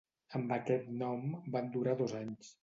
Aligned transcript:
Amb 0.37 0.53
aquest 0.55 0.89
nom 1.01 1.27
van 1.57 1.71
durar 1.77 1.95
dos 2.01 2.17
anys. 2.23 2.51